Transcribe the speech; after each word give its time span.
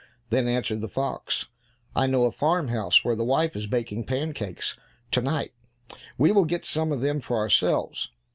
Then 0.31 0.47
answered 0.47 0.81
the 0.81 0.87
fox, 0.87 1.45
"I 1.95 2.07
know 2.07 2.23
a 2.25 2.31
farm 2.31 2.69
house 2.69 3.05
where 3.05 3.15
the 3.15 3.23
wife 3.23 3.55
is 3.55 3.67
baking 3.67 4.05
pancakes 4.05 4.75
to 5.11 5.21
night; 5.21 5.53
we 6.17 6.31
will 6.31 6.45
get 6.45 6.65
some 6.65 6.91
of 6.91 7.01
them 7.01 7.21
for 7.21 7.37
ourselves." 7.37 8.09